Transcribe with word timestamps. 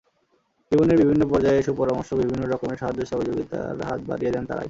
জীবনের 0.71 0.97
বিভিন্ন 1.01 1.23
পর্যায়ে 1.29 1.65
সুপরামর্শ, 1.67 2.09
বিভিন্ন 2.21 2.43
রকমের 2.45 2.77
সাহায্য-সহযোগিতার 2.77 3.85
হাত 3.89 4.01
বাড়িয়ে 4.09 4.31
দেন 4.31 4.43
তাঁরাই। 4.45 4.59